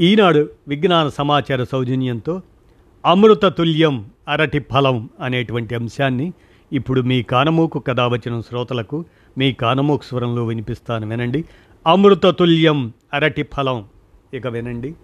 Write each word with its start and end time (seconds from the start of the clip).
ఈనాడు 0.00 0.48
విజ్ఞాన 0.68 1.08
సమాచార 1.08 1.64
సౌజన్యంతో 1.64 2.42
అమృత 3.06 3.46
తుల్యం 3.46 4.10
అరటి 4.28 4.58
ఫలం 4.58 5.10
అనేటువంటి 5.20 5.74
అంశాన్ని 5.74 6.32
ఇప్పుడు 6.72 7.00
మీ 7.00 7.22
కానమూకు 7.22 7.78
కథ 7.78 8.00
వచ్చిన 8.00 8.40
శ్రోతలకు 8.40 9.04
మీ 9.38 9.52
కానమూకు 9.52 10.04
స్వరంలో 10.04 10.46
వినిపిస్తాను. 10.46 11.08
వినండి. 11.08 11.44
అమృత 11.86 12.26
తుల్యం 12.26 12.92
అరటి 13.14 13.42
ఫలం. 13.42 13.84
ఇక 14.34 14.46
వినండి. 14.46 14.94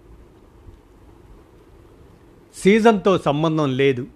సీజన్తో 2.55 3.17
సంబంధం 3.17 3.77
లేదు. 3.77 4.07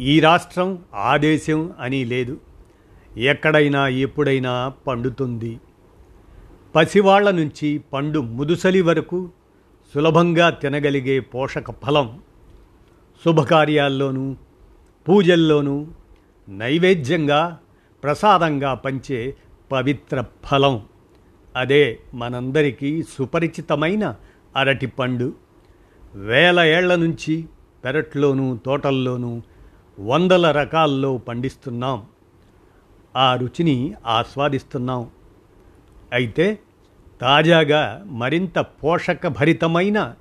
ఈ 0.00 0.20
రాష్ట్రం 0.20 0.78
ఆ 0.94 1.16
దేశం 1.16 1.72
అని 1.80 2.04
లేదు. 2.04 2.40
ఎక్కడైనా 3.16 3.88
ఎప్పుడైనా 3.88 4.72
పండుతుంది. 4.86 5.60
పసివాళ్ళ 6.74 7.30
నుంచి 7.30 7.80
పండు 7.92 8.20
ముదుసలి 8.20 8.80
వరకు 8.80 9.30
సులభంగా 9.94 10.50
తినగలిగే 10.50 11.20
పోషక 11.20 11.70
ఫలం 11.70 12.20
శుభకార్యాల్లోనూ 13.24 14.36
పూజల్లోనూ 15.08 15.86
నైవేద్యంగా 16.48 17.58
ప్రసాదంగా 18.02 18.74
పంచే 18.74 19.36
పవిత్ర 19.72 20.24
ఫలం. 20.44 20.82
అదే 21.56 21.98
మనందరికీ 22.14 23.02
సుపరిచితమైన 23.02 24.14
అరటి 24.56 24.86
పండు. 24.86 25.32
వేల 26.14 26.60
ఏళ్ళ 26.60 26.94
నుంచి 26.94 27.44
పెరట్లోనూ 27.84 28.56
తోటల్లోనూ 28.56 29.42
వందల 30.00 30.50
రకాల్లో 30.50 31.18
పండిస్తున్నాం. 31.18 32.06
ఆ 33.16 33.36
రుచిని 33.36 33.94
ఆస్వాదిస్తున్నాం. 34.06 35.10
అయితే 36.12 36.58
తాజాగా 37.22 38.04
మరింత 38.06 38.58
పోషకభరితమైన 38.58 40.14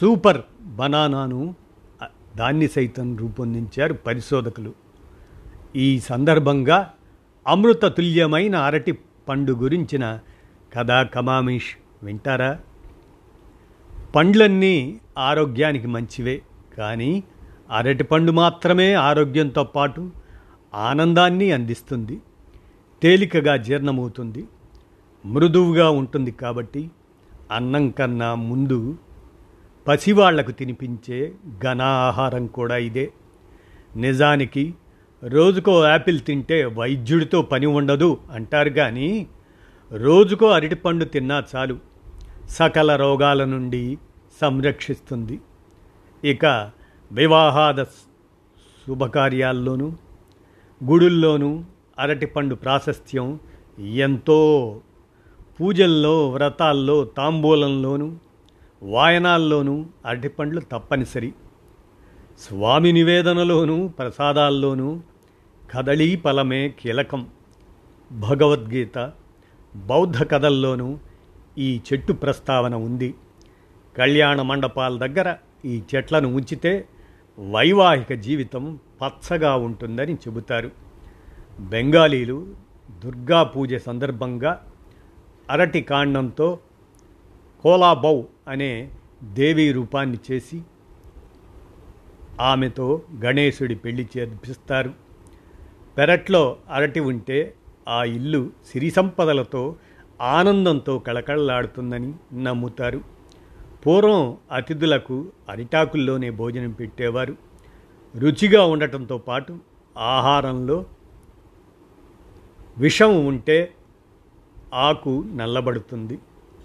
సూపర్ 0.00 0.40
బనానాను 0.62 1.54
దాన్ని 2.36 2.68
సైతం 2.68 3.16
రూపొందించారు 3.16 3.94
పరిశోధకులు. 3.94 4.74
ఈ 5.76 6.00
సందర్భంగా 6.00 6.92
అమృత 7.46 7.84
తుల్యమైన 7.84 8.56
అరటి 8.56 8.92
పండు 9.28 9.52
గురించిన 9.52 10.18
కథా 10.74 11.02
కమామిష్ 11.02 11.70
వింటారా? 12.02 12.58
పండ్లన్నీ 14.16 15.00
ఆరోగ్యానికి 15.18 15.86
మంచివే 15.86 16.42
కానీ 16.78 17.24
అరటిపండు 17.70 18.32
మాత్రమే 18.32 18.92
ఆరోగ్యంతో 18.92 19.64
పాటు 19.64 20.10
ఆనందాన్ని 20.74 21.52
అందిస్తుంది 21.52 22.20
తేలికగా 23.02 23.56
జీర్ణమవుతుంది. 23.56 24.44
మృదువుగా 25.24 25.90
ఉంటుంది 25.90 26.30
కాబట్టి 26.30 26.90
అన్నం 27.52 27.90
కన్నా 27.90 28.34
ముందు 28.34 28.98
పసివాళ్ళకు 29.88 30.50
తినిపించే 30.50 31.32
ఘన 31.62 31.82
ఆహారం 31.82 32.46
కూడా 32.46 32.76
ఇదే. 32.76 33.10
నిజానికి 33.96 34.74
రోజుకో 35.28 35.84
యాపిల్ 35.84 36.20
తింటే 36.20 36.64
వైద్యుడితో 36.64 37.42
పని 37.42 37.66
ఉండదు 37.66 38.18
అంటారు 38.30 38.70
కానీ 38.70 39.26
రోజుకో 39.92 40.46
అరటిపండు 40.46 41.04
తిన్నా 41.04 41.44
చాలు. 41.56 41.78
సకల 42.48 42.96
రోగాల 42.96 43.44
నుండి 43.44 43.98
సంరక్షిస్తుంది. 44.40 45.40
ఇక 46.24 46.70
వివాహాద 47.12 47.82
శుభకార్యాల్లోనూ 47.82 49.92
గుడుల్లోనూ 50.84 51.64
అరటిపండు 51.98 52.54
ప్రాశస్త్యం 52.54 53.40
ఎంతో 53.80 54.80
పూజల్లో 55.60 56.28
వ్రతాల్లో 56.28 57.04
తాంబూలంలోనూ 57.04 58.16
వాయనాల్లోనూ 58.82 59.86
అరటిపండ్లు 60.06 60.60
తప్పనిసరి. 60.60 61.34
స్వామి 62.40 62.92
నివేదనలోనూ 62.92 63.88
ప్రసాదాల్లోనూ 63.88 65.00
కదళీ 65.70 66.16
ఫలమే 66.16 66.68
కీలకం. 66.68 67.28
భగవద్గీత 68.12 69.12
బౌద్ధ 69.76 70.22
కథల్లోనూ 70.30 70.98
ఈ 71.58 71.80
చెట్టు 71.92 72.12
ప్రస్తావన 72.12 72.74
ఉంది. 72.74 73.14
కళ్యాణ 73.98 74.42
మండపాల 74.42 74.98
దగ్గర 74.98 75.36
ఈ 75.64 75.82
చెట్లను 75.94 76.34
ఉంచితే 76.34 76.88
వైవాహిక 77.52 78.12
జీవితం 78.12 78.78
పచ్చగా 79.02 79.56
ఉంటుందని 79.56 80.14
చెబుతారు. 80.14 80.70
బెంగాలీలు 81.60 82.54
దుర్గా 83.04 83.42
పూజ 83.42 83.74
సందర్భంగా 83.74 84.66
అరటి 85.50 85.80
కాండంతో 85.80 86.58
కోలాబౌ 87.62 88.22
అనే 88.48 88.90
దేవీ 89.24 89.72
రూపాన్ని 89.72 90.18
చేసి 90.32 90.62
ఆమెతో 92.40 93.02
గణేశుడి 93.24 93.74
పెళ్ళి 93.74 94.08
చేర్పిస్తారు 94.18 94.92
పెరట్లో 95.98 96.56
అరటి 96.70 97.00
ఉంటే 97.00 97.54
ఆ 97.88 98.04
ఇల్లు 98.04 98.50
సిరి 98.66 98.90
సంపదలతో 98.90 99.76
ఆనందంతో 100.20 100.98
కళకళలాడుతుందని 100.98 102.42
నమ్ముతారు. 102.42 103.00
పూర్వం 103.86 104.36
అతిథులకు 104.52 105.32
అరిటాకుల్లోనే 105.48 106.30
భోజనం 106.30 106.70
పెట్టేవారు. 106.70 107.36
రుచిగా 108.18 108.64
ఉండటంతో 108.64 109.18
పాటు 109.18 109.58
ఆహారంలో 109.98 110.84
విషం 112.78 113.26
ఉంటే 113.26 113.74
ఆకు 114.74 115.24
నల్లబడుతుంది 115.34 116.18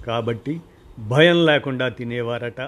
కాబట్టి 0.07 0.61
భయం 0.99 1.45
లేకుండా 1.45 1.89
తినేవారట. 1.89 2.61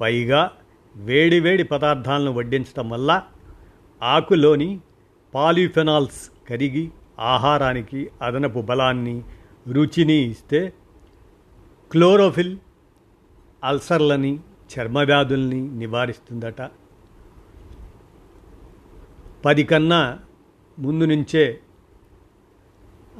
పైగా 0.00 0.50
వేడి 0.96 1.40
వేడి 1.40 1.62
పదార్థాలను 1.62 2.32
వడ్డించటం 2.32 2.90
వల్ల 2.90 3.22
ఆకులోని 4.02 4.80
పాలిఫెనాల్స్ 5.34 6.30
కరిగి 6.50 6.90
ఆహారానికి 7.20 8.10
అదనపు 8.22 8.60
బలాన్ని 8.60 9.22
రుచిని 9.72 10.14
ఇస్తే 10.14 10.72
క్లోరోఫిల్ 11.90 12.58
అల్సర్లని 13.64 14.40
చర్మవ్యాధుల్ని 14.72 15.60
నివారిస్తుందట. 15.68 16.70
పది 19.44 19.64
కన్నా 19.64 20.18
ముందు 20.78 21.04
నుంచే 21.04 21.60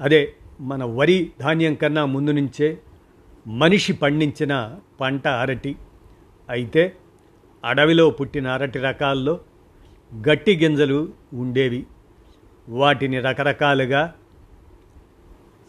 అదే 0.01 0.35
మన 0.63 0.85
వరి 0.85 1.33
ధాన్యం 1.41 1.75
కన్నా 1.75 2.05
ముందు 2.05 2.31
నుంచే 2.31 2.79
మనిషి 3.47 3.93
పండించిన 3.93 4.77
పంట 5.01 5.29
అరటి. 5.29 5.77
అయితే 6.51 6.97
అడవిలో 7.65 8.11
పుట్టిన 8.11 8.49
అరటి 8.49 8.79
రకాల్లో 8.79 9.41
గట్టి 10.29 10.57
గింజలు 10.57 11.13
ఉండేవి. 11.33 11.87
వాటిని 12.69 13.21
రకరకాలుగా 13.21 14.15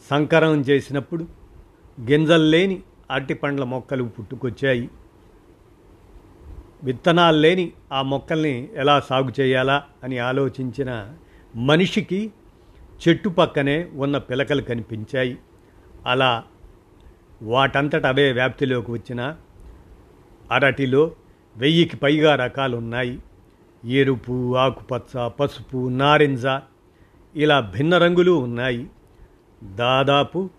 సంకరం 0.10 0.62
చేసినప్పుడు 0.62 1.28
గింజలు 2.10 2.44
లేని 2.44 2.84
అరటి 3.12 3.34
పండ్ల 3.34 3.64
మొక్కలు 3.64 4.04
పుట్టుకొచ్చాయి. 4.04 4.90
విత్తనాలు 6.84 7.38
లేని 7.38 7.72
ఆ 7.94 8.02
మొక్కల్ని 8.02 8.70
ఎలా 8.76 9.00
సాగు 9.00 9.32
చేయాలా 9.40 9.84
అని 10.04 10.18
ఆలోచించిన 10.18 11.14
మనిషికి 11.56 12.32
చెట్టు 13.08 13.30
పక్కనే 13.30 13.90
ఉన్న 13.94 14.18
పిలకలు 14.18 14.62
కనిపించాయి. 14.62 15.38
అలా 16.06 16.44
వాటంతట 17.42 18.06
అవే 18.06 18.32
వ్యాప్తిలోకి 18.32 18.92
వచ్చిన 18.92 19.36
అరటిలో 20.52 21.12
వెయ్యికి 21.58 21.98
పైగా 21.98 22.36
రకాలు 22.36 22.78
ఉన్నాయి 22.78 23.20
ఎరుపు 23.86 24.58
ఆకుపచ్చ 24.58 25.28
పసుపు 25.28 25.90
నారింజ 25.90 26.46
ఇలా 27.36 27.60
భిన్న 27.60 27.98
రంగులు 27.98 28.32
ఉన్నాయి. 28.32 28.88
దాదాపు 29.64 30.50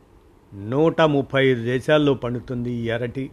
నూట 0.55 1.01
ముప్పై 1.01 1.47
ఐదు 1.47 1.65
దేశాల్లో 1.65 2.15
పండుతుంది 2.15 2.73
ఈ 2.73 2.91
అరటి. 2.91 3.31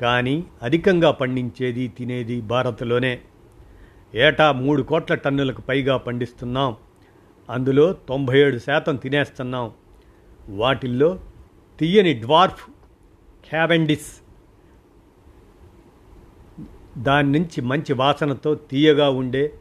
కానీ 0.00 0.44
అధికంగా 0.62 1.10
పండించేది 1.10 1.88
తినేది 1.88 2.40
భారత్లోనే. 2.40 3.20
ఏటా 4.14 4.52
మూడు 4.52 4.82
కోట్ల 4.82 5.14
టన్నులకు 5.14 5.60
పైగా 5.60 5.96
పండిస్తున్నాం. 5.96 6.76
అందులో 7.50 7.92
తొంభై 7.92 8.38
ఏడు 8.38 8.58
శాతం 8.58 8.96
తినేస్తున్నాం. 8.96 9.72
వాటిల్లో 10.48 11.20
తీయని 11.78 12.14
డ్వార్ఫ్ 12.14 12.62
క్యావెండిస్ 13.50 14.10
దాని 16.98 17.38
నుంచి 17.38 17.60
మంచి 17.62 17.92
వాసనతో 17.92 18.54
తీయగా 18.54 19.10
ఉండే 19.10 19.54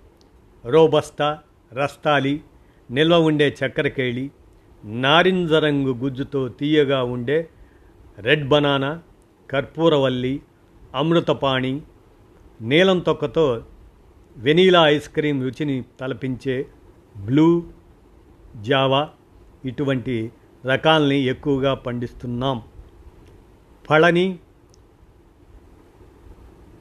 రోబస్తా 0.66 1.40
రస్తాలి 1.74 2.44
నిల్వ 2.92 3.18
ఉండే 3.20 3.58
చక్కెరకేళి 3.64 4.32
నారింజ 4.86 5.54
రంగు 5.54 5.94
గుజ్జుతో 5.94 6.50
తీయగా 6.50 7.04
ఉండే 7.04 7.50
రెడ్ 8.18 8.48
బనానా 8.48 9.02
కర్పూరవల్లి 9.50 10.42
అమృతపాణి 10.96 11.82
నీలం 12.62 13.00
తొక్కతో 13.00 13.66
వెనీలా 14.38 14.88
ఐస్ 14.88 15.10
క్రీం 15.10 15.42
రుచిని 15.42 15.84
తలపించే 16.00 16.68
బ్లూ 17.18 17.64
జావా 18.62 19.10
ఇటువంటి 19.66 20.32
రకాల్ని 20.66 21.20
ఎక్కువగా 21.20 21.74
పండిస్తున్నాం. 21.74 22.62
పళని 23.90 24.40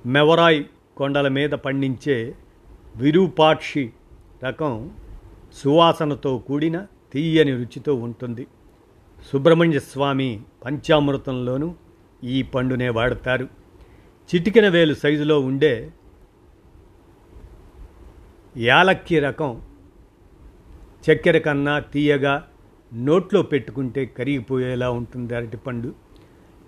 మెవరాయ్ 0.06 0.65
కొండల 0.97 1.29
మీద 1.29 1.50
పండించే 1.50 2.35
విరూపాక్షి 2.97 3.93
రకం 4.44 4.91
సువాసనతో 5.55 6.38
కూడిన 6.38 6.87
తీయని 7.12 7.50
రుచితో 7.50 7.94
ఉంటుంది. 7.94 8.47
సుబ్రహ్మణ్య 9.33 9.79
స్వామి 9.79 10.41
పంచామృతంలోనూ 10.65 11.75
ఈ 12.25 12.43
పండునే 12.43 12.88
వాడతారు. 12.88 13.49
చిటికిన 14.35 14.69
వేలు 14.69 14.94
సైజులో 14.94 15.41
ఉండే 15.41 15.93
యాలక్కి 18.56 19.19
రకం 19.19 19.62
చక్కెర 21.00 21.38
కన్నా 21.38 21.79
తీయగా 21.79 22.49
నోట్లో 22.94 23.43
పెట్టుకుంటే 23.43 24.05
కరిగిపోయేలా 24.06 24.91
ఉంటుంది 24.91 25.35
అరటిపండు 25.35 25.94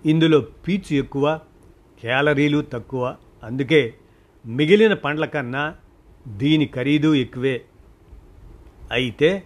ఇందులో 0.05 0.39
పీచు 0.39 0.95
ఎక్కువ 0.95 1.39
క్యాలరీలు 2.01 2.61
తక్కువ. 2.61 3.15
అందుకే 3.43 3.93
మిగిలిన 4.45 4.93
పండ్ల 4.93 5.25
కన్నా 5.25 5.75
దీని 6.27 6.65
ఖరీదు 6.65 7.13
ఎక్కువే. 7.13 7.61
అయితే 8.91 9.43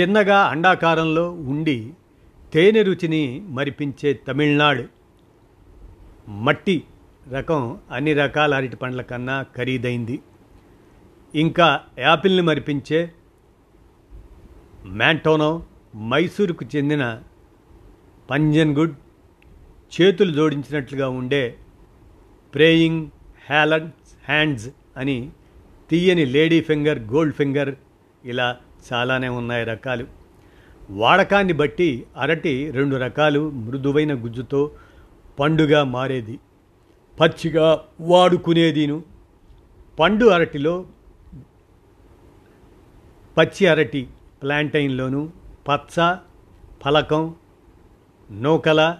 చిన్నగా 0.00 0.38
అండాకారంలో 0.38 1.32
ఉండి 1.32 1.92
తేనె 2.52 2.82
రుచిని 2.82 3.42
మరిపించే 3.48 4.12
తమిళనాడు. 4.12 4.84
మట్టి 6.28 6.82
రకం 7.32 7.78
అన్ని 7.90 8.12
రకాల 8.12 8.54
అరటి 8.54 8.76
పండ్ల 8.76 9.02
కన్నా 9.02 9.46
ఖరీదైంది. 9.56 10.20
ఇంకా 11.34 11.80
యాపిల్ని 11.98 12.42
మరిపించే 12.42 13.12
మ్యాంటోనో 14.86 15.64
మైసూరుకు 15.96 16.64
చెందిన 16.76 17.22
పంజన్గుడ్ 18.30 18.94
చేతులు 20.00 20.32
జోడించినట్లుగా 20.32 21.08
ఉండే 21.08 21.56
ప్రేయింగ్ 22.54 23.06
హ్యాలడ్స్ 23.46 24.16
హ్యాండ్స్ 24.24 24.68
అని 24.96 25.30
తీయని 25.90 26.26
లేడీ 26.26 26.60
ఫింగర్ 26.60 26.98
గోల్డ్ 26.98 27.34
ఫింగర్ 27.34 27.74
ఇలా 28.24 28.56
చాలానే 28.92 29.28
ఉన్నాయి 29.28 29.64
రకాలు. 29.64 30.06
వాడకాన్ని 30.90 31.52
బట్టి 31.52 32.06
అరటి 32.16 32.70
రెండు 32.70 32.96
రకాలు 32.96 33.50
మృదువైన 33.50 34.14
గుజ్జుతో 34.14 34.70
పండుగా 35.40 35.84
మారేది. 35.84 36.38
పచ్చిగా 37.20 37.80
వాడుకునేదిను. 38.00 39.02
పండు 40.00 40.26
అరటిలో 40.26 40.86
పచ్చి 43.38 43.66
అరటి 43.66 44.06
ప్లాంటైన్లోను 44.42 45.32
పచ్చ 45.68 46.16
ఫలకం 46.84 47.34
నూకల 48.30 48.96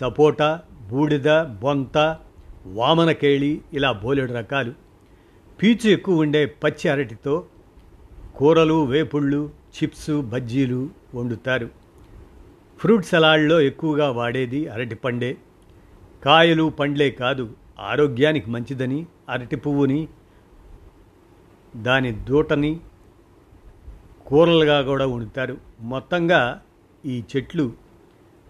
సపోటా 0.00 0.62
బూడిద 0.90 1.42
బొంత 1.42 2.18
వామనకేళి 2.66 3.60
ఇలా 3.72 3.92
బోలెడు 3.92 4.32
రకాలు. 4.32 4.72
పీచు 5.62 5.90
ఎక్కువ 5.90 6.20
ఉండే 6.20 6.46
పచ్చి 6.46 6.88
అరటితో 6.88 7.44
కూరలు 8.36 8.84
వేపుళ్ళు 8.86 9.50
చిప్స్ 9.76 10.10
బజ్జీలు 10.10 10.90
వండుతారు. 11.14 11.70
ఫ్రూట్ 12.78 13.04
సలాడ్లో 13.04 13.60
ఎక్కువగా 13.60 14.10
వాడేది 14.10 14.68
అరటిపండే 14.68 15.36
కాయలు 16.24 16.70
పండ్లే 16.70 17.10
కాదు 17.10 17.50
ఆరోగ్యానికి 17.80 18.50
మంచిదని 18.50 19.06
అరటి 19.28 19.56
పువ్వుని 19.56 20.08
దాని 21.76 22.12
దూటని 22.12 22.80
కూరలుగా 24.28 24.82
కూడా 24.82 25.06
వండుతారు. 25.06 25.56
మొత్తంగా 25.80 26.62
ఈ 27.06 27.22
చెట్లు 27.36 27.72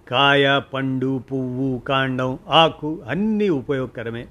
కాయ 0.09 0.61
పండు 0.75 1.23
పువ్వు 1.33 1.79
కాండం 1.79 2.39
ఆకు 2.49 3.03
అన్నీ 3.09 3.49
ఉపయోగకరమే. 3.49 4.27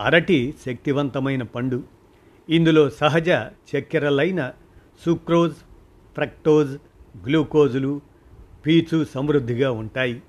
అరటి 0.00 0.54
శక్తివంతమైన 0.66 1.42
పండు. 1.42 1.82
ఇందులో 2.48 2.90
సహజ 2.90 3.28
చక్కెరలైన 3.72 4.52
సుక్రోజ్ 5.06 5.54
ఫ్రక్టోజ్ 6.14 6.72
గ్లూకోజులు 7.26 8.00
పీచు 8.66 9.06
సమృద్ధిగా 9.14 9.70
ఉంటాయి. 9.70 10.22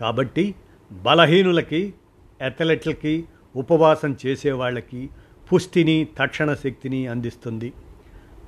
కాబట్టి 0.00 0.54
బలహీనులకి 0.92 1.94
అథ్లెట్లకి 2.42 3.24
ఉపవాసం 3.56 4.16
చేసేవాళ్ళకి 4.26 5.10
పుష్టిని 5.52 6.08
తక్షణ 6.18 6.54
శక్తిని 6.54 7.06
అందిస్తుంది. 7.06 7.72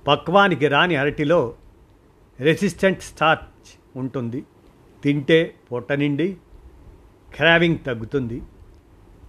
పక్వానికి 0.07 0.69
రాని 0.69 0.97
అరటిలో 0.97 1.55
రెసిస్టెంట్ 2.41 3.03
స్టార్చ్ 3.03 3.99
ఉంటుంది. 3.99 4.45
తింటే 5.03 5.55
పొట్ట 5.73 5.93
నిండి 5.93 6.37
క్రావింగ్ 7.35 7.79
తగ్గుతుంది. 7.87 8.43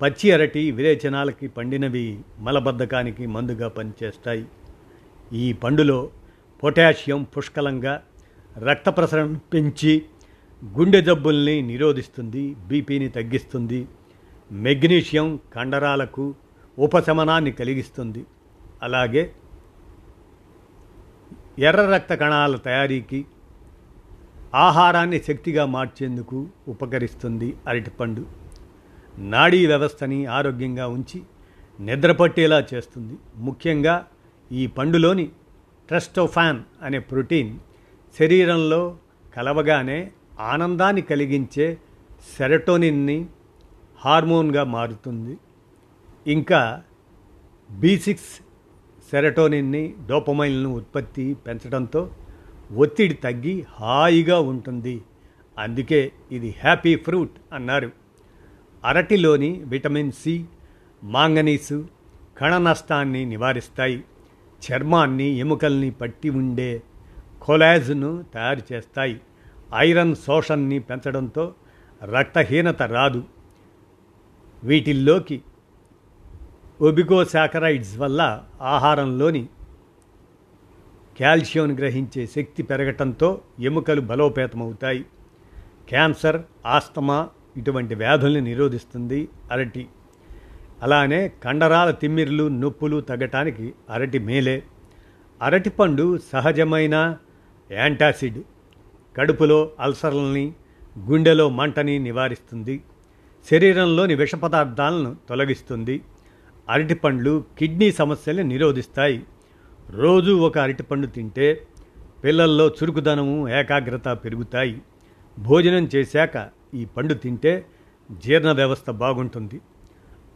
పచ్చి 0.02 0.32
అరటి 0.32 0.72
విరేచనాలకి 0.72 1.48
పండినవి 1.48 2.20
మలబద్ధకానికి 2.40 3.26
మందుగా 3.26 3.68
పనిచేస్తాయి. 3.68 4.46
ఈ 5.34 5.54
పండులో 5.54 6.10
పొటాషియం 6.64 7.24
పుష్కలంగా 7.24 8.04
రక్త 8.58 8.90
ప్రసరణ 8.90 9.38
పెంచి 9.54 10.06
గుండె 10.66 11.02
జబ్బుల్ని 11.02 11.62
నిరోధిస్తుంది 11.62 12.54
బీపీని 12.54 13.10
తగ్గిస్తుంది 13.10 13.88
మెగ్నీషియం 14.52 15.40
కండరాలకు 15.56 16.36
ఉపశమనాన్ని 16.80 17.52
కలిగిస్తుంది. 17.52 18.26
అలాగే 18.84 19.32
ఎర్ర 21.60 21.82
రక్త 21.82 22.14
కణాల 22.14 22.56
తయారీకి 22.56 23.26
ఆహారాన్ని 24.56 25.20
శక్తిగా 25.20 25.66
మార్చేందుకు 25.66 26.48
ఉపకరిస్తుంది 26.68 27.56
అరటిపండు. 27.68 28.26
నాడీ 29.18 29.66
వ్యవస్థని 29.66 30.26
ఆరోగ్యంగా 30.26 30.88
ఉంచి 30.88 31.24
నిద్రపట్టేలా 31.80 32.68
చేస్తుంది. 32.74 33.18
ముఖ్యంగా 33.36 34.08
ఈ 34.52 34.68
పండులోని 34.68 35.32
ట్రస్టోఫాన్ 35.88 36.60
అనే 36.82 37.00
ప్రోటీన్ 37.00 37.60
శరీరంలో 38.20 38.98
కలవగానే 39.36 40.12
ఆనందాన్ని 40.40 41.02
కలిగించే 41.02 41.78
సెరటోనిన్ని 42.38 43.26
హార్మోన్గా 44.06 44.64
మారుతుంది. 44.64 45.38
ఇంకా 46.32 46.84
బీ 47.72 48.00
సిక్స్ 48.00 48.45
సెరటోనిన్ని 49.12 49.94
డోపమైన్లను 50.10 50.74
ఉత్పత్తి 50.74 51.34
పెంచడంతో 51.34 52.10
ఒత్తిడి 52.76 53.14
తగ్గి 53.14 53.66
హాయిగా 53.70 54.40
ఉంటుంది. 54.40 55.02
అందుకే 55.60 56.12
ఇది 56.32 56.56
హ్యాపీ 56.60 56.96
ఫ్రూట్ 56.96 57.32
అన్నారు. 57.54 57.92
అరటిలోని 58.84 59.62
విటమిన్ 59.66 60.12
సి 60.12 60.46
మాంగనీసు 61.04 61.88
కణ 62.38 62.58
నష్టాన్ని 62.58 63.26
నివారిస్తాయి. 63.26 64.04
చర్మాన్ని 64.66 65.24
ఎముకల్ని 65.24 65.92
పట్టి 65.92 66.30
ఉండే 66.30 66.82
కొలాజ్ను 67.42 68.26
తయారు 68.34 68.74
చేస్తాయి. 68.74 69.22
ఐరన్ 69.76 70.16
శోషణని 70.16 70.80
పెంచడంతో 70.80 71.54
రక్తహీనత 72.04 72.82
రాదు. 72.82 73.24
వీటిల్లోకి 74.64 75.42
ఒబిగోసాకరైడ్స్ 76.82 77.98
వల్ల 77.98 78.44
ఆహారంలోని 78.62 79.48
కాల్షియం 81.20 81.78
గ్రహించే 81.78 82.28
శక్తి 82.28 82.64
పెరగటంతో 82.64 83.42
ఎముకలు 83.60 84.02
బలోపేతమవుతాయి. 84.02 85.06
క్యాన్సర్ 85.90 86.42
ఆస్తమా 86.66 87.30
ఇటువంటి 87.58 87.96
వ్యాధుల్ని 87.96 88.42
నిరోధిస్తుంది 88.42 89.28
అరటి. 89.52 89.88
అలానే 90.82 91.28
కండరాల 91.28 91.92
తిమ్మిర్లు 91.92 92.48
నొప్పులు 92.48 93.02
తగ్గటానికి 93.02 93.74
అరటి 93.90 94.20
మేలే. 94.20 94.64
అరటిపండు 95.42 96.18
సహజమైన 96.18 97.18
యాంటాసిడ్. 97.72 98.40
కడుపులో 99.18 99.72
అల్సర్లని 99.80 100.54
గుండెలో 101.00 101.50
మంటని 101.50 102.00
నివారిస్తుంది. 102.00 102.84
శరీరంలోని 103.52 104.16
విష 104.16 104.36
పదార్థాలను 104.36 105.16
తొలగిస్తుంది. 105.30 106.02
అరటిపండ్లు 106.70 107.44
కిడ్నీ 107.58 107.92
సమస్యల్ని 107.92 108.44
నిరోధిస్తాయి. 108.44 109.26
రోజు 109.90 110.32
ఒక 110.32 110.58
అరటిపండు 110.58 111.08
తింటే 111.08 111.68
పిల్లల్లో 112.24 112.68
చురుకుదనము 112.68 113.50
ఏకాగ్రత 113.50 114.08
పెరుగుతాయి. 114.08 114.82
భోజనం 115.40 115.90
చేశాక 115.96 116.50
ఈ 116.74 116.86
పండు 116.86 117.14
తింటే 117.14 117.66
జీర్ణ 118.26 118.52
వ్యవస్థ 118.52 118.90
బాగుంటుంది. 118.90 119.62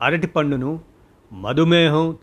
అరటి 0.02 0.28
పండును 0.28 0.82
మధుమేహం 1.34 2.18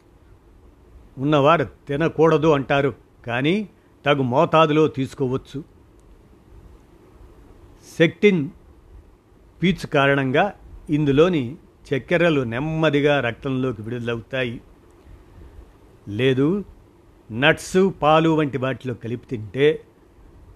ఉన్నవారు 1.18 1.64
తినకూడదు 1.64 2.48
అంటారు 2.48 2.94
కానీ 3.26 3.68
తగు 4.06 4.22
మోతాదులో 4.22 4.88
తీసుకోవచ్చు. 4.88 5.64
సెక్టిన్ 7.98 8.50
పీచు 9.62 9.86
కారణంగా 9.86 10.54
ఇందులోని 10.90 11.56
చక్కెరలు 11.88 12.40
నెమ్మదిగా 12.40 13.20
రక్తంలోకి 13.20 13.82
విడుదలవుతాయి. 13.82 14.60
లేదు 16.08 16.64
నట్స్ 17.32 17.90
పాలు 18.02 18.30
వంటి 18.30 18.58
వాటిలో 18.58 18.94
కలిపి 18.94 19.26
తింటే 19.26 19.82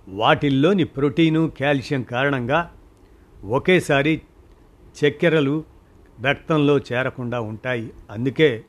వాటిల్లోని 0.08 0.84
ప్రోటీను 0.84 1.52
కాల్షియం 1.60 2.02
కారణంగా 2.02 2.72
ఒకేసారి 3.44 4.22
చక్కెరలు 4.96 5.64
రక్తంలో 6.22 6.78
చేరకుండా 6.78 7.40
ఉంటాయి. 7.40 7.92
అందుకే 8.10 8.64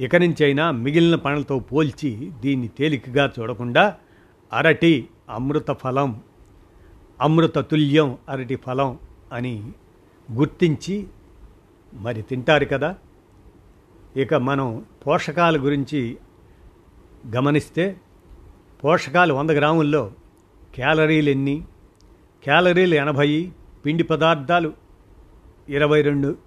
ఇక 0.00 0.16
నుంచైనా 0.16 0.70
మిగిలిన 0.70 1.14
పనులతో 1.14 1.58
పోల్చి 1.58 2.32
దీన్ని 2.40 2.68
తేలికగా 2.68 3.32
చూడకుండా 3.38 3.96
అరటి 4.52 5.08
అమృత 5.30 5.70
ఫలం 5.70 6.22
అమృత 7.20 7.58
తుల్యం 7.58 8.18
అరటి 8.28 8.56
ఫలం 8.56 8.98
అని 9.32 9.72
గుర్తించి 10.32 11.06
మరి 11.96 12.22
తింటారు 12.22 12.64
కదా. 12.64 12.96
ఇక 14.16 14.34
మనం 14.34 14.84
పోషకాల 15.06 15.56
గురించి 15.56 16.18
గమనిస్తే 17.36 18.00
పోషకాలు 18.84 19.34
వంద 19.34 19.50
గ్రాముల్లో 19.50 20.12
క్యాలరీలు 20.74 21.30
ఎన్ని? 21.30 21.64
క్యాలరీలు 22.44 22.94
ఎనభై 22.94 23.52
పిండి 23.86 24.02
పదార్థాలు 24.02 24.72
ఇరవై 25.68 26.02
రెండు 26.02 26.38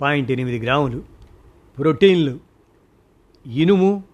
పాయింట్ 0.00 0.30
ఎనిమిది 0.30 0.64
గ్రాములు 0.64 1.02
ప్రోటీన్లు 1.78 2.40
ఇనుము 3.46 4.04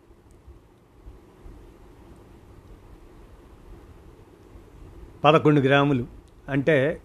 పదకొండు 5.24 5.60
గ్రాములు. 5.60 6.06
అంటే 6.48 7.02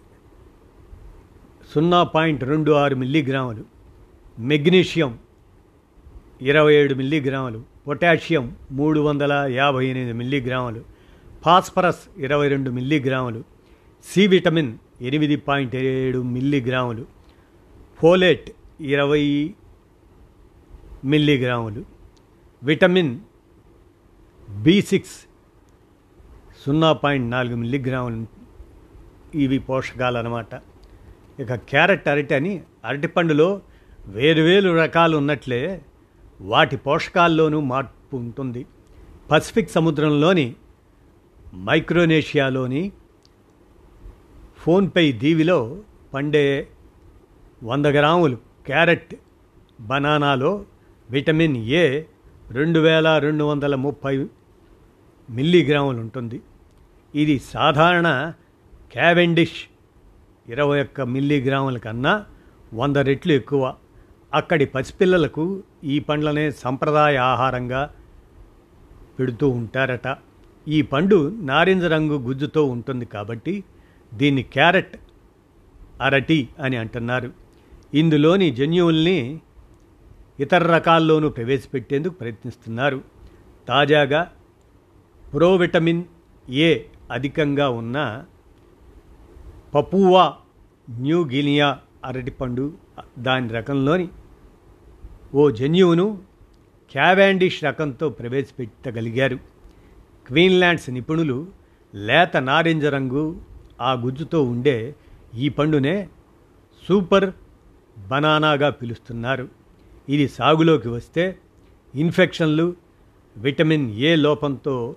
సున్నా 1.72 2.02
పాయింట్ 2.02 2.44
రెండు 2.44 2.72
ఆరు 2.72 2.96
మిల్లీగ్రాములు. 2.96 3.64
మెగ్నీషియం 4.38 5.18
ఇరవై 6.40 6.74
ఏడు 6.74 6.94
మిల్లీగ్రాములు. 6.94 7.64
పొటాషియం 7.86 8.56
మూడు 8.70 9.00
వందల 9.00 9.32
యాభై 9.32 9.86
ఎనిమిది 9.86 10.12
మిల్లీగ్రాములు. 10.12 10.84
ఫాస్ఫరస్ 11.44 12.00
ఇరవై 12.18 12.48
రెండు 12.48 12.70
మిల్లీగ్రాములు. 12.70 13.44
సి 14.04 14.26
విటమిన్ 14.26 14.78
ఎనిమిది 15.00 15.36
పాయింట్ 15.36 15.76
ఏడు 15.76 16.22
మిల్లీగ్రాములు. 16.22 17.06
ఫోలేట్ 17.98 18.50
ఇరవై 18.80 19.54
మిల్లీగ్రాములు. 21.04 21.84
విటమిన్ 22.62 23.20
బి 24.62 24.82
సిక్స్ 24.82 25.26
సున్నా 26.66 26.92
పాయింట్ 26.92 27.30
నాలుగు 27.30 27.56
మిల్లీగ్రాములు. 27.56 28.26
ఇవి 29.36 29.58
పోషకాలు 29.58 30.18
అన్నమాట. 30.18 30.73
ఇక 31.40 31.54
క్యారెట్ 31.54 32.08
అరటి 32.08 32.34
అని 32.34 32.52
అరటిపండులో 32.84 33.48
వేరువేరు 34.08 34.70
రకాలు 34.76 35.16
ఉన్నట్లే 35.16 35.82
వాటి 36.40 36.76
పోషకాల్లోనూ 36.76 37.60
మార్పు 37.60 38.16
ఉంటుంది. 38.16 38.66
పసిఫిక్ 39.30 39.70
సముద్రంలోని 39.70 40.46
మైక్రోనేషియాలోని 41.68 42.92
ఫోన్పై 44.62 45.12
దీవిలో 45.12 45.58
పండే 46.14 46.68
వంద 47.62 47.86
గ్రాములు 47.86 48.36
క్యారెట్ 48.66 49.14
బనానాలో 49.80 50.64
విటమిన్ 51.10 51.56
ఏ 51.56 51.84
రెండు 52.52 52.78
వేల 52.78 53.18
రెండు 53.18 53.44
వందల 53.44 53.74
ముప్పై 53.74 54.14
మిల్లీగ్రాములు 55.30 56.00
ఉంటుంది. 56.00 56.38
ఇది 57.14 57.38
సాధారణ 57.38 58.08
క్యావెండిష్ 58.92 59.60
ఇరవై 60.48 60.82
ఒక్క 60.82 61.00
మిల్లీగ్రాముల 61.00 61.78
కన్నా 61.78 62.26
వంద 62.74 62.96
రెట్లు 62.96 63.32
ఎక్కువ. 63.32 63.74
అక్కడి 64.34 64.66
పసిపిల్లలకు 64.66 65.62
ఈ 65.84 66.00
పండ్లనే 66.00 66.50
సంప్రదాయ 66.50 67.16
ఆహారంగా 67.16 67.94
పెడుతూ 69.18 69.48
ఉంటారట. 69.48 70.16
ఈ 70.68 70.82
పండు 70.82 71.36
నారింజ 71.40 71.84
రంగు 71.84 72.18
గుజ్జుతో 72.18 72.64
ఉంటుంది 72.64 73.06
కాబట్టి 73.06 73.64
దీన్ని 74.14 74.42
క్యారెట్ 74.42 74.96
అరటి 76.00 76.48
అని 76.60 76.76
అంటున్నారు. 76.76 77.32
ఇందులోని 77.94 78.50
జన్యువుల్ని 78.50 79.40
ఇతర 80.40 80.72
రకాల్లోనూ 80.72 81.28
ప్రవేశపెట్టేందుకు 81.28 82.14
ప్రయత్నిస్తున్నారు. 82.14 83.00
తాజాగా 83.68 84.30
ప్రోవిటమిన్ 85.32 86.04
ఏ 86.50 86.82
అధికంగా 87.10 87.68
ఉన్న 87.68 88.24
పపువా 89.74 90.34
న్యూ 90.90 91.24
గినియా 91.24 91.78
అరటిపండు 92.04 92.74
దాని 93.18 93.48
రకంలోని 93.48 94.08
ఓ 95.34 95.50
జన్యువును 95.50 96.18
క్యావాండిష్ 96.90 97.64
రకంతో 97.64 98.08
ప్రవేశపెట్టగలిగారు. 98.08 99.36
క్వీన్లాండ్స్ 100.26 100.90
నిపుణులు 100.90 101.46
లేత 101.94 102.36
నారింజ 102.36 102.84
రంగు 102.84 103.40
ఆ 103.80 103.92
గుజ్జుతో 103.92 104.42
ఉండే 104.42 104.94
ఈ 105.34 105.48
పండునే 105.48 106.08
సూపర్ 106.88 107.32
బనానాగా 107.98 108.70
పిలుస్తున్నారు. 108.70 109.48
ఇది 110.08 110.28
సాగులోకి 110.28 110.88
వస్తే 110.88 111.38
ఇన్ఫెక్షన్లు 111.94 112.76
విటమిన్ 113.36 113.90
ఏ 113.94 114.16
లోపంతో 114.16 114.96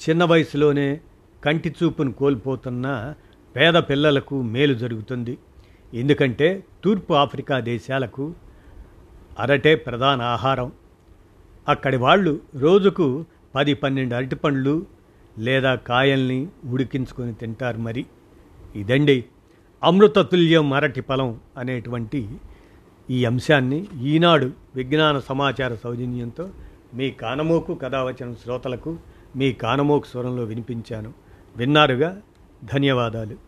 చిన్న 0.00 0.24
వయసులోనే 0.24 1.00
కంటి 1.44 1.74
చూపును 1.82 2.12
కోల్పోతున్న 2.12 3.14
పేద 3.56 3.74
పిల్లలకు 3.74 4.42
మేలు 4.42 4.74
జరుగుతుంది. 4.74 5.38
ఎందుకంటే 5.94 6.64
తూర్పు 6.84 7.14
ఆఫ్రికా 7.14 7.60
దేశాలకు 7.60 8.34
అరటే 9.38 9.74
ప్రధాన 9.74 10.22
ఆహారం. 10.22 10.72
అక్కడి 11.68 11.96
వాళ్ళు 11.96 12.40
రోజుకు 12.54 13.24
పది 13.54 13.74
పన్నెండు 13.74 14.14
అరటిపండ్లు 14.14 14.86
లేదా 15.38 15.74
కాయల్ని 15.74 16.48
ఉడికించుకొని 16.70 17.34
తింటారు 17.34 17.78
మరి. 17.78 18.06
ఇదండి 18.76 19.24
అమృతతుల్యం 19.84 20.72
అరటి 20.72 21.00
ఫలం 21.00 21.40
అనేటువంటి 21.58 22.28
ఈ 23.10 23.24
అంశాన్ని 23.24 23.86
ఈనాడు 24.02 24.50
విజ్ఞాన 24.74 25.18
సమాచార 25.18 25.74
సౌజన్యంతో 25.74 26.48
మీ 26.94 27.10
కానమోకు 27.10 27.74
కథావచన 27.74 28.34
శ్రోతలకు 28.42 28.96
మీ 29.36 29.52
కానమోకు 29.52 30.06
స్వరంలో 30.06 30.44
వినిపించాను. 30.44 31.12
విన్నారుగా? 31.56 32.20
ధన్యవాదాలు. 32.64 33.45